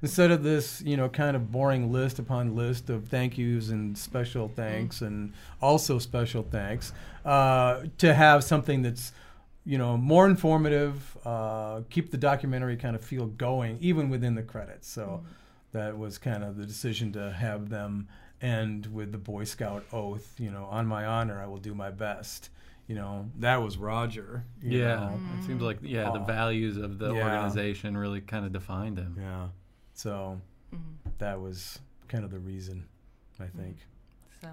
[0.01, 3.97] instead of this, you know, kind of boring list upon list of thank yous and
[3.97, 6.91] special thanks and also special thanks.
[7.23, 9.11] Uh, to have something that's
[9.63, 14.41] you know, more informative, uh, keep the documentary kind of feel going, even within the
[14.41, 14.87] credits.
[14.87, 15.23] So
[15.71, 18.07] that was kind of the decision to have them
[18.41, 21.91] end with the Boy Scout oath, you know, on my honor, I will do my
[21.91, 22.49] best.
[22.88, 24.43] You know, that was Roger.
[24.62, 25.19] you Yeah, know.
[25.39, 27.23] it seems like yeah, the values of the Yeah.
[27.23, 29.15] organization really kind of defined him.
[29.19, 29.47] Yeah.
[29.93, 30.41] So
[31.19, 32.86] that was kind of the reason,
[33.39, 33.77] I think.
[34.41, 34.49] So,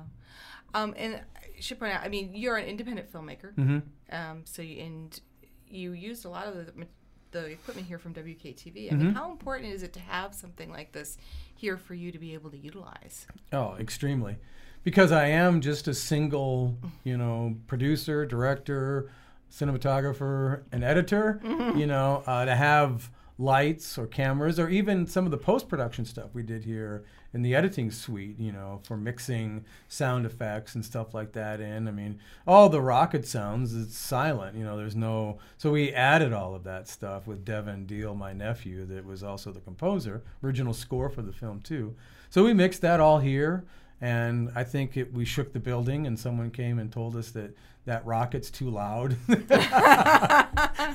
[0.75, 3.55] um, and I should point out, I mean, you're an independent filmmaker.
[3.55, 3.79] Mm-hmm.
[4.15, 5.21] Um, so you, and
[5.67, 6.87] you used a lot of the,
[7.31, 8.93] the equipment here from WKTV.
[8.93, 11.19] I mean, how important is it to have something like this
[11.55, 13.27] here for you to be able to utilize?
[13.53, 14.37] Oh, extremely.
[14.85, 19.11] Because I am just a single, you know, producer, director,
[19.51, 21.41] cinematographer, and editor,
[21.77, 26.05] you know, uh, to have lights or cameras or even some of the post production
[26.05, 30.85] stuff we did here in the editing suite, you know, for mixing sound effects and
[30.85, 31.87] stuff like that in.
[31.87, 35.39] I mean, all the rocket sounds, it's silent, you know, there's no.
[35.59, 39.53] So we added all of that stuff with Devin Deal, my nephew, that was also
[39.53, 41.95] the composer, original score for the film, too.
[42.31, 43.65] So we mixed that all here.
[44.01, 47.51] And I think it, we shook the building, and someone came and told us that
[47.85, 49.17] that rocket's too loud.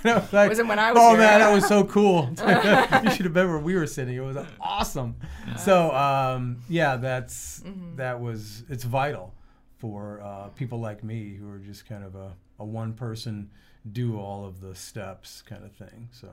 [0.03, 2.29] Was like, Wasn't when I was Oh here." man, that was so cool!
[3.03, 4.15] you should have been where we were sitting.
[4.15, 4.35] It was
[4.79, 5.15] awesome.
[5.57, 7.95] So um, yeah, that's Mm-hmm.
[7.97, 9.33] that was it's vital
[9.77, 13.49] for uh, people like me who are just kind of a, a one person
[13.91, 16.09] do all of the steps kind of thing.
[16.11, 16.27] So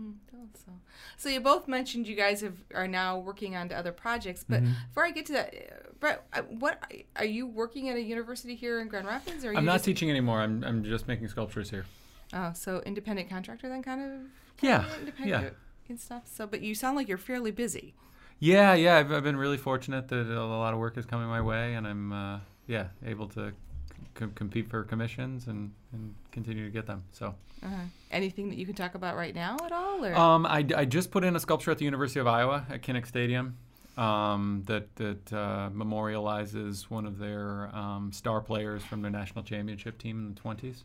[0.00, 0.14] Mm,
[0.54, 0.72] So,
[1.18, 4.42] so you both mentioned you guys have are now working on to other projects.
[4.48, 4.72] But Mm-hmm.
[4.88, 6.82] before I get to that, uh, Brett, uh, what
[7.16, 9.44] are you working at a university here in Grand Rapids?
[9.44, 10.40] Or are I'm not just, teaching anymore.
[10.40, 11.84] I'm I'm just making sculptures here.
[12.32, 14.10] Oh, so independent contractor then, kind of.
[14.62, 15.54] Yeah, Independent
[15.92, 16.22] and stuff.
[16.24, 17.94] So, but you sound like you're fairly busy.
[18.40, 18.96] Yeah, yeah.
[18.96, 21.86] I've, I've been really fortunate that a lot of work is coming my way, and
[21.86, 23.52] I'm uh, yeah able to
[24.18, 27.04] c- compete for commissions and, and continue to get them.
[27.12, 27.76] So Uh-huh.
[28.10, 30.04] Anything that you can talk about right now at all?
[30.04, 32.82] Or um, I, I just put in a sculpture at the University of Iowa at
[32.82, 33.56] Kinnick Stadium
[33.96, 39.98] um, that that uh, memorializes one of their um, star players from their national championship
[39.98, 40.82] team in the 20s.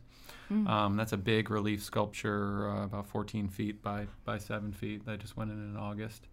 [0.50, 5.04] Um, that's a big relief sculpture, uh, about 14 feet by by seven feet.
[5.06, 6.26] That just went in in August.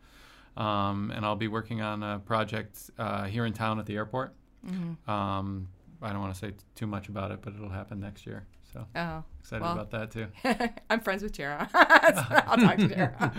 [0.57, 4.33] Um, and I'll be working on a project uh, here in town at the airport.
[5.07, 5.67] Um,
[6.01, 8.45] I don't want to say t- too much about it, but it'll happen next year.
[8.75, 9.71] So oh, excited Well.
[9.71, 10.27] about that too.
[10.89, 11.69] I'm friends with Tara.
[11.73, 11.77] so
[12.45, 13.31] I'll talk to Tara.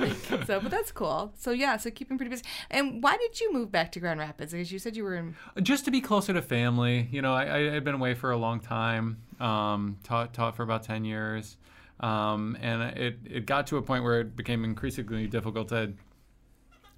[0.46, 1.34] so, but that's cool.
[1.36, 2.44] So yeah, so keeping pretty busy.
[2.70, 4.52] And why did you move back to Grand Rapids?
[4.52, 5.36] Because you said you were in.
[5.62, 7.08] Just to be closer to family.
[7.10, 9.18] You know, I, I had been away for a long time.
[9.38, 11.58] Um, taught taught for about ten years,
[12.00, 15.92] um, and it it got to a point where it became increasingly difficult to,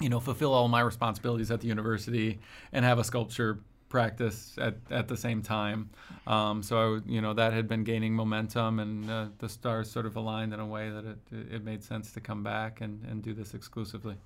[0.00, 2.38] you know, fulfill all my responsibilities at the university
[2.72, 5.90] and have a sculpture practice at, at the same time.
[6.26, 10.06] Um, so I, you know, that had been gaining momentum, and uh, the stars sort
[10.06, 11.18] of aligned in a way that it
[11.52, 14.16] it made sense to come back and, and do this exclusively.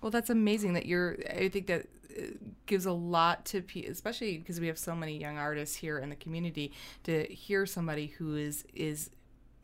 [0.00, 1.16] Well, that's amazing that you're.
[1.30, 1.86] I think that
[2.16, 2.22] uh,
[2.66, 6.10] gives a lot to, pe- especially because we have so many young artists here in
[6.10, 6.72] the community,
[7.04, 9.10] to hear somebody who is is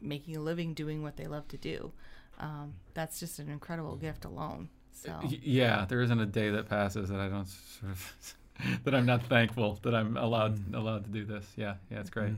[0.03, 1.93] making a living doing what they love to do.
[2.39, 4.71] Um, that's just an incredible gift alone.
[4.93, 8.35] So Yeah, there isn't a day that passes that I don't sort of
[8.85, 11.45] that I'm not thankful that I'm allowed allowed to do this.
[11.57, 12.33] Yeah, yeah, it's great.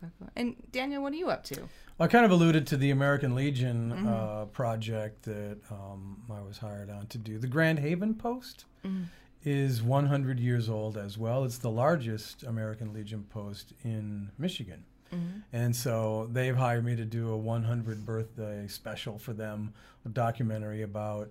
[0.00, 0.28] so cool.
[0.36, 1.68] And Daniel, what are you up to?
[1.98, 4.08] I kind of alluded to the American Legion Mm-hmm.
[4.08, 7.38] uh, project that um, I was hired on to do.
[7.38, 9.02] The Grand Haven Post Mm-hmm.
[9.44, 11.44] is 100 years old as well.
[11.44, 14.84] It's the largest American Legion post in Michigan.
[15.14, 15.40] Mm-hmm.
[15.52, 19.74] And so they've hired me to do a 100 birthday special for them,
[20.06, 21.28] a documentary about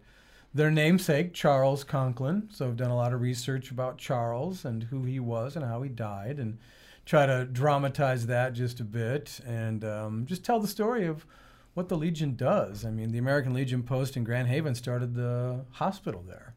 [0.54, 2.50] their namesake, Charles Conklin.
[2.52, 5.82] So I've done a lot of research about Charles and who he was and how
[5.82, 6.58] he died, and
[7.06, 11.26] try to dramatize that just a bit and um, just tell the story of
[11.74, 12.86] what the Legion does.
[12.86, 16.54] I mean, the American Legion Post in Grand Haven started the hospital there,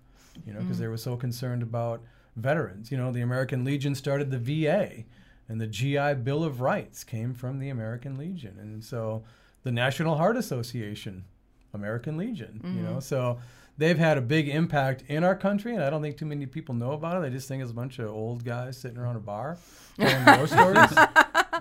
[0.46, 2.02] you know, because they were so concerned about
[2.36, 2.90] veterans.
[2.90, 5.04] You know, the American Legion started the VA,
[5.48, 8.58] and the GI Bill of Rights came from the American Legion.
[8.60, 9.22] And so
[9.62, 11.24] the National Heart Association,
[11.72, 13.38] American Legion, you know, so
[13.78, 16.74] they've had a big impact in our country, and I don't think too many people
[16.74, 17.22] know about it.
[17.22, 19.58] They just think it's a bunch of old guys sitting around a bar
[19.98, 20.92] telling war stories.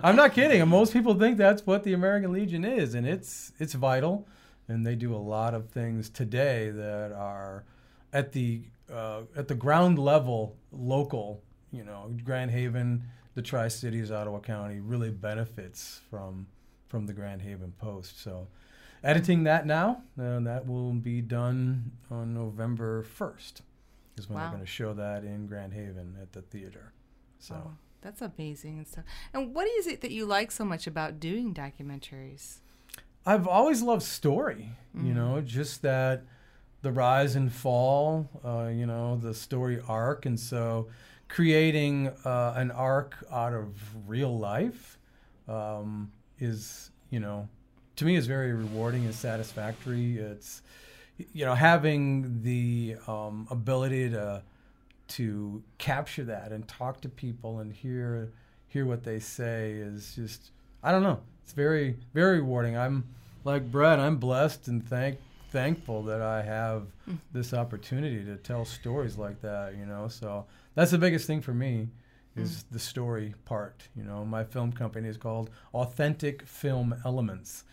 [0.02, 0.60] I'm not kidding.
[0.60, 4.26] And most people think that's what the American Legion is, and it's it's vital.
[4.68, 7.64] And they do a lot of things today that are
[8.12, 11.42] at the uh, at the ground level, local.
[11.72, 16.46] You know, Grand Haven, the Tri Cities, Ottawa County really benefits from
[16.88, 18.22] from the Grand Haven Post.
[18.22, 18.48] So,
[19.02, 23.62] editing that now, uh, that will be done on November first.
[24.16, 24.42] Is when Wow.
[24.44, 26.92] they're going to show that in Grand Haven at the theater.
[27.38, 27.54] So.
[27.54, 27.70] Oh,
[28.02, 29.04] that's amazing and stuff.
[29.32, 32.58] And what is it that you like so much about doing documentaries?
[33.24, 36.24] I've always loved story, you know, just that
[36.82, 40.26] the rise and fall, uh, you know, the story arc.
[40.26, 40.88] And so
[41.28, 43.74] creating uh, an arc out of
[44.08, 44.98] real life
[45.48, 46.10] um,
[46.40, 47.48] is, you know,
[48.02, 50.18] to me is very rewarding and satisfactory.
[50.18, 50.62] It's,
[51.32, 54.42] you know, having the um, ability to
[55.08, 58.30] to capture that and talk to people and hear
[58.68, 60.50] hear what they say is just
[60.82, 61.20] I don't know.
[61.44, 62.76] It's very very rewarding.
[62.76, 63.04] I'm
[63.44, 64.00] like Brett.
[64.00, 65.18] I'm blessed and thank
[65.50, 66.86] thankful that I have
[67.32, 69.76] this opportunity to tell stories like that.
[69.76, 71.88] You know, so that's the biggest thing for me
[72.34, 73.82] is the story part.
[73.94, 77.64] You know, my film company is called Authentic Film Elements,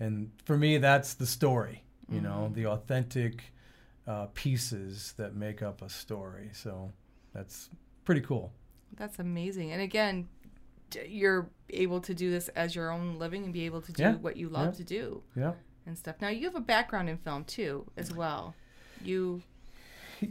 [0.00, 1.84] and for me, that's the story.
[2.10, 3.42] You know, the authentic
[4.06, 6.48] uh, pieces that make up a story.
[6.54, 6.90] So
[7.34, 7.68] that's
[8.06, 8.50] pretty cool.
[8.96, 9.72] That's amazing.
[9.72, 10.26] And again,
[11.06, 14.14] you're able to do this as your own living and be able to do Yeah.
[14.14, 14.78] what you love Yeah.
[14.78, 15.52] to do Yeah.
[15.84, 16.16] and stuff.
[16.22, 18.54] Now, you have a background in film too, as well.
[19.04, 19.42] You,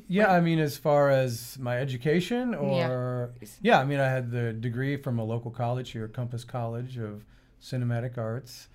[0.07, 3.29] Yeah, I mean, as far as my education, or
[3.61, 3.79] yeah.
[3.79, 7.23] I mean, I had the degree from a local college here, Compass College of
[7.61, 8.67] Cinematic Arts,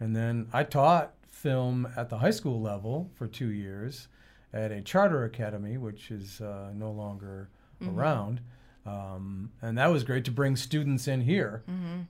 [0.00, 4.08] and then I taught film at the high school level for two years
[4.52, 7.48] at a charter academy, which is uh, no longer
[7.96, 8.40] around.
[8.86, 11.62] Um, and that was great to bring students in here.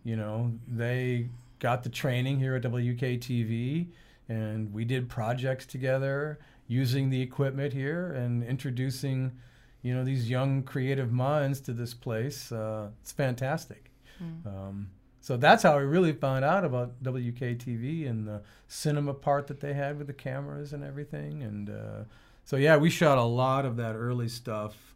[0.05, 3.89] You know, they got the training here at WKTV,
[4.29, 9.33] and we did projects together using the equipment here and introducing,
[9.83, 12.51] you know, these young creative minds to this place.
[12.53, 13.91] Uh, it's fantastic.
[14.47, 19.61] Um, so that's how I really found out about WKTV and the cinema part that
[19.61, 21.43] they had with the cameras and everything.
[21.43, 22.05] And uh,
[22.45, 24.90] so yeah, we shot a lot of that early stuff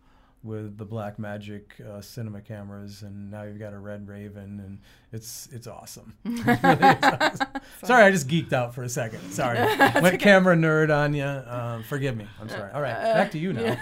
[0.44, 4.78] with the Blackmagic uh, cinema cameras, and now you've got a Red Raven, and
[5.10, 6.14] it's it's awesome.
[6.24, 7.48] Really is awesome.
[7.82, 9.32] Sorry, I just geeked out for a second.
[9.32, 9.58] Sorry,
[10.02, 11.24] went camera nerd on you.
[11.24, 12.28] Um, forgive me.
[12.40, 12.70] I'm sorry.
[12.72, 13.74] All right, back to you now.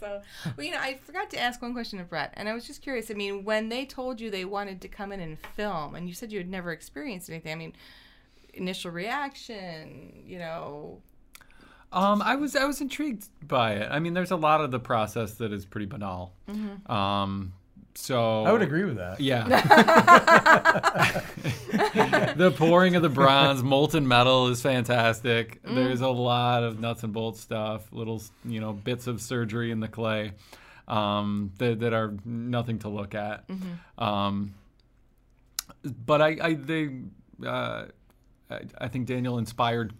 [0.00, 0.20] so,
[0.56, 2.82] well, you know, I forgot to ask one question of Brett, and I was just
[2.82, 3.10] curious.
[3.10, 6.14] I mean, when they told you they wanted to come in and film, and you
[6.14, 7.72] said you had never experienced anything, I mean,
[8.52, 11.02] initial reaction, you know,
[11.92, 13.88] Um, I was I was intrigued by it.
[13.90, 16.32] I mean, there's a lot of the process that is pretty banal.
[16.86, 17.52] Um,
[17.94, 19.20] so I would agree with that.
[19.20, 19.46] Yeah.
[22.36, 25.62] the pouring of the bronze, molten metal is fantastic.
[25.62, 29.80] There's a lot of nuts and bolts stuff, little you know bits of surgery in
[29.80, 30.32] the clay
[30.88, 33.48] um, that that are nothing to look at.
[33.96, 34.54] Um,
[36.04, 36.90] but I, I they
[37.44, 37.86] uh,
[38.50, 39.92] I, I think Daniel inspired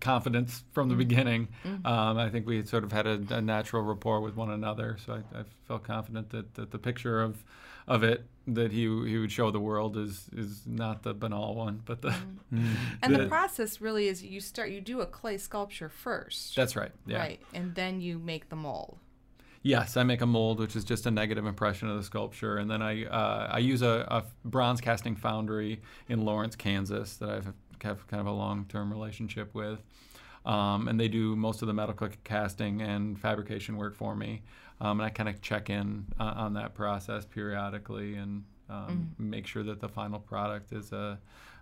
[0.00, 1.48] confidence from the beginning.
[1.84, 4.96] Um, I think we had sort of had a, a natural rapport with one another,
[5.04, 7.44] so I, I felt confident that, that the picture of
[7.86, 11.82] of it that he he would show the world is is not the banal one,
[11.86, 12.14] but the
[13.02, 16.76] and the, The- process really is you start, you do a clay sculpture first, that's
[16.76, 16.92] right.
[17.06, 17.18] Yeah.
[17.18, 18.98] right, and then you make the mold.
[19.62, 22.70] Yes, I make a mold, which is just a negative impression of the sculpture, and
[22.70, 27.52] then I uh, I use a, a bronze casting foundry in Lawrence, Kansas, that I've
[27.82, 29.80] have kind of a long term relationship with.
[30.44, 34.42] um, and they do most of the metal casting and fabrication work for me.
[34.80, 39.30] Um, and I kind of check in uh, on that process periodically and um, mm-hmm.
[39.30, 41.18] make sure that the final product is a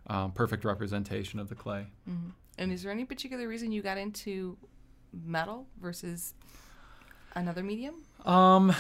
[0.09, 1.87] um, perfect representation of the clay.
[2.09, 2.29] Mm-hmm.
[2.59, 4.57] And is there any particular reason you got into
[5.25, 6.35] metal versus
[7.35, 7.95] another medium?
[8.25, 8.75] Um,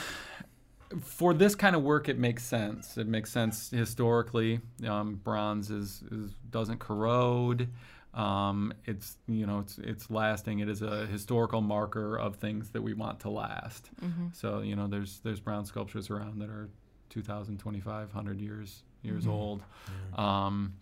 [1.03, 2.97] for this kind of work, it makes sense.
[2.97, 4.61] It makes sense historically.
[4.87, 7.69] Um, bronze is, is doesn't corrode.
[8.15, 10.61] Um, it's you know it's it's lasting.
[10.61, 13.91] It is a historical marker of things that we want to last.
[14.03, 14.29] Mm-hmm.
[14.33, 16.71] So you know there's there's bronze sculptures around that are
[17.11, 19.33] 2,000, 2,500 years years mm-hmm.
[19.33, 19.63] old.
[20.17, 20.47] Yeah.
[20.47, 20.75] Um,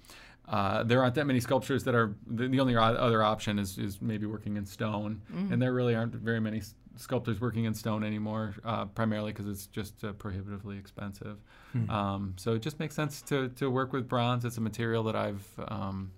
[0.48, 4.02] uh, there aren't that many sculptures that are the, the, only other option is, is
[4.02, 5.52] maybe working in stone, mm-hmm.
[5.52, 6.60] and there really aren't very many
[6.96, 11.38] sculptors working in stone anymore, uh, primarily because it's just uh, prohibitively expensive.
[11.74, 11.90] Mm-hmm.
[11.90, 14.44] Um, so it just makes sense to, to work with bronze.
[14.44, 16.12] It's a material that I've um,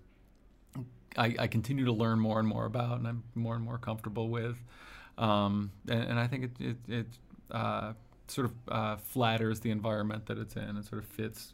[1.16, 4.28] I, I, continue to learn more and more about, and I'm more and more comfortable
[4.28, 4.56] with.
[5.18, 7.06] Um, and, and, I think it it, it
[7.50, 7.94] uh,
[8.28, 10.76] sort of uh, flatters the environment that it's in.
[10.76, 11.52] It sort of fits.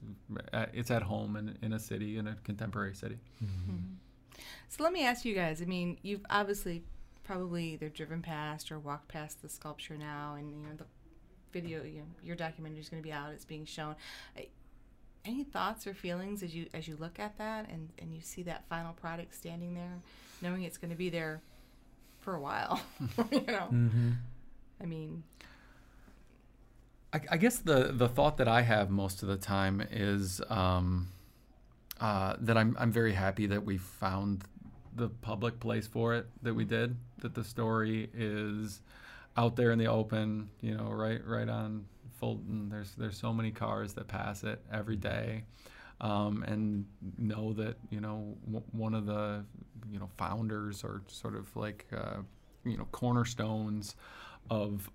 [0.52, 3.18] At, it's at home in, in a city, in a contemporary city.
[3.42, 3.72] Mm-hmm.
[3.72, 4.42] Mm-hmm.
[4.68, 5.60] So let me ask you guys.
[5.60, 6.82] I mean, you've obviously
[7.24, 10.84] probably either driven past or walked past the sculpture now, and you know the
[11.52, 11.82] video.
[11.84, 13.32] You know, your documentary is going to be out.
[13.32, 13.96] It's being shown.
[15.24, 18.42] Any thoughts or feelings as you as you look at that and and you see
[18.44, 20.00] that final product standing there,
[20.40, 21.42] knowing it's going to be there
[22.20, 22.80] for a while.
[23.30, 23.68] you know.
[23.70, 24.10] Mm-hmm.
[24.80, 25.22] I mean,
[27.12, 31.08] I, I, guess the the thought that I have most of the time is um,
[32.00, 34.44] uh, that I'm I'm very happy that we found
[34.94, 36.96] the public place for it that we did.
[37.18, 38.80] That the story is
[39.36, 40.48] out there in the open.
[40.60, 41.84] You know, right right on
[42.18, 42.68] Fulton.
[42.70, 45.44] There's there's so many cars that pass it every day.
[46.00, 46.84] Um, and
[47.16, 49.44] know that you know w- one of the
[49.90, 52.22] you know founders or sort of like uh,
[52.64, 53.94] you know cornerstones
[54.50, 54.90] of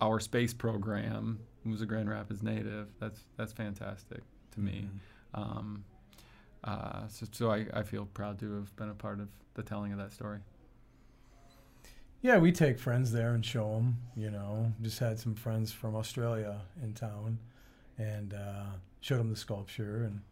[0.00, 1.38] our space program
[1.70, 2.88] who's a Grand Rapids native.
[3.00, 4.88] That's that's fantastic to me.
[5.34, 5.40] Mm-hmm.
[5.40, 5.84] Um,
[6.64, 9.92] uh, so, so I, I feel proud to have been a part of the telling
[9.92, 10.38] of that story.
[12.22, 13.98] Yeah, we take friends there and show them.
[14.16, 17.38] You know, just had some friends from Australia in town,
[17.98, 18.64] and uh,
[19.00, 20.22] showed them the sculpture and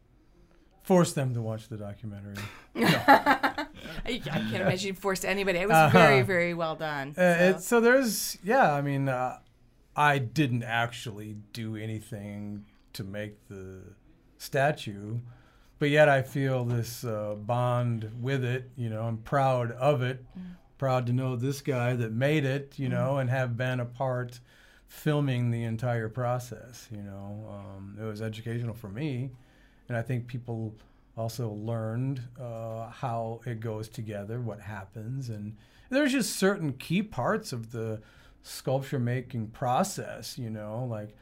[0.83, 2.35] forced them to watch the documentary.
[2.77, 3.67] I,
[4.07, 5.59] I, can't imagine you forced anybody.
[5.59, 5.99] It was uh-huh.
[5.99, 7.15] very, very well done.
[7.17, 7.59] Uh, so.
[7.59, 7.81] so.
[7.81, 9.39] there's, yeah, I mean, uh,
[9.97, 12.65] I didn't actually do anything
[12.95, 13.81] to make the
[14.39, 15.19] statue,
[15.79, 18.71] but yet I feel this uh, bond with it.
[18.77, 20.43] You know, I'm proud of it, mm.
[20.79, 22.75] proud to know this guy that made it.
[22.77, 22.93] You mm.
[22.93, 24.41] know, and have been a part
[24.89, 26.89] filming the entire process.
[26.91, 29.31] You know, um, it was educational for me,
[29.89, 30.75] and I think people
[31.17, 35.57] also learned uh, how it goes together, what happens, and
[35.91, 38.01] there's just certain key parts of the
[38.45, 41.17] sculpture making process, you know, like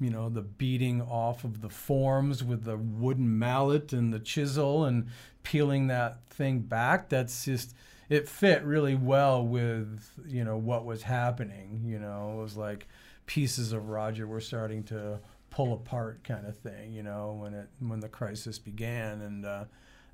[0.00, 4.84] you know, the beating off of the forms with the wooden mallet and the chisel
[4.86, 5.08] and
[5.42, 7.10] peeling that thing back.
[7.10, 7.74] That's just
[8.08, 11.82] it fit really well with, you know, what was happening.
[11.84, 12.88] You know, it was like
[13.26, 17.68] pieces of Roger were starting to pull apart kind of thing, you know, when it
[17.78, 19.64] when the crisis began and uh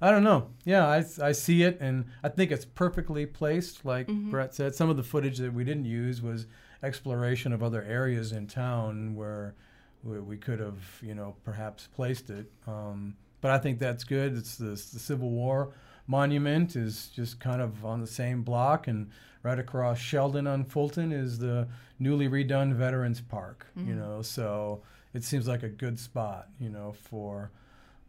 [0.00, 0.50] I don't know.
[0.64, 3.84] Yeah, I, I see it, and I think it's perfectly placed.
[3.84, 4.30] Like mm-hmm.
[4.30, 6.46] Brett said, some of the footage that we didn't use was
[6.82, 9.54] exploration of other areas in town where
[10.04, 12.50] we, we could have, you know, perhaps placed it.
[12.66, 14.36] Um, but I think that's good.
[14.36, 15.72] It's the, the Civil War
[16.06, 19.10] monument is just kind of on the same block, and
[19.42, 21.68] right across Sheldon on Fulton is the
[21.98, 23.66] newly redone Veterans Park.
[23.78, 23.88] Mm-hmm.
[23.88, 24.82] You know, so
[25.14, 27.50] it seems like a good spot, you know, for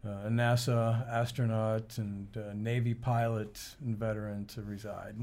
[0.08, 5.16] a NASA astronaut and Navy pilot and veteran to reside.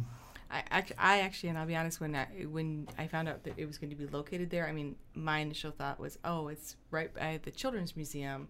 [0.50, 3.56] I actually, I actually, and I'll be honest, when I when I found out that
[3.58, 6.76] it was going to be located there, I mean, my initial thought was, oh, it's
[6.92, 8.48] right by the Children's Museum.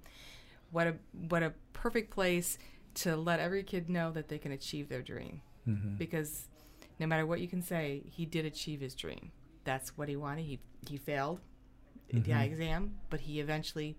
[0.72, 0.96] What a
[1.30, 2.58] what a perfect place
[2.96, 5.96] to let every kid know that they can achieve their dream, mm-hmm.
[5.96, 6.48] because
[7.00, 9.32] no matter what you can say, he did achieve his dream.
[9.64, 10.46] That's what he wanted.
[10.46, 11.40] He he failed
[12.14, 12.30] mm-hmm.
[12.30, 13.98] the exam, but he eventually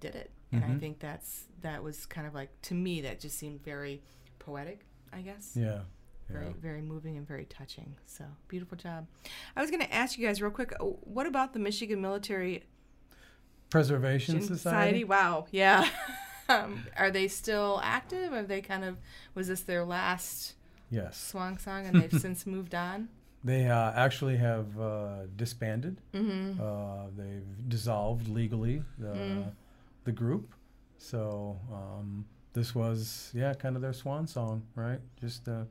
[0.00, 0.72] did it and mm-hmm.
[0.72, 4.02] I think that's that was kind of like to me that just seemed very
[4.38, 4.80] poetic,
[5.12, 5.52] I guess.
[5.54, 5.80] Yeah.
[6.30, 6.52] Very, yeah.
[6.60, 7.94] very moving and very touching.
[8.06, 9.06] So beautiful job.
[9.56, 10.74] I was going to ask you guys real quick.
[10.78, 12.64] Uh, what about the Michigan Military
[13.70, 14.56] Preservation Society?
[14.56, 15.04] Society?
[15.04, 15.46] Wow.
[15.50, 15.88] Yeah.
[16.48, 18.32] um, are they still active?
[18.32, 18.98] Are they kind of
[19.34, 20.54] was this their last
[20.90, 23.08] yes swan song, and they've since moved on?
[23.44, 26.00] They uh, actually have uh, disbanded.
[26.12, 26.60] Mm-hmm.
[26.60, 28.82] Uh, they've dissolved legally.
[29.00, 29.52] Mm
[30.08, 30.54] the group.
[30.96, 35.00] So um, this was, yeah, kind of their swan song, right?
[35.20, 35.64] Just uh,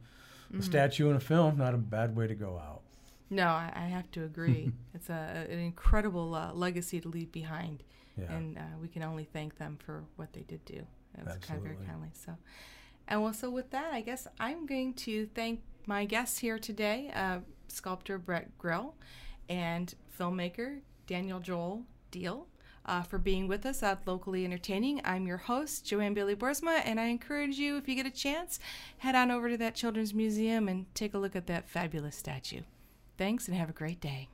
[0.58, 2.82] a statue in a film, not a bad way to go out.
[3.30, 4.72] No, I, I have to agree.
[4.94, 7.84] it's a, an incredible uh, legacy to leave behind,
[8.16, 8.32] Yeah.
[8.32, 10.86] and uh, we can only thank them for what they did do.
[11.26, 12.10] That's kind of very kindly.
[12.14, 12.38] So,
[13.08, 17.12] and well, so with that, I guess I'm going to thank my guests here today,
[17.16, 18.94] uh, sculptor Brett Grill
[19.50, 22.48] and filmmaker Daniel Joel Deal.
[22.88, 25.02] Uh, for being with us at Locally Entertaining.
[25.04, 28.60] I'm your host, Joanne Bailey Boorsma, and I encourage you, if you get a chance,
[29.00, 32.62] head on over to that Children's Museum and take a look at that fabulous statue.
[33.18, 34.30] Thanks and have a great day.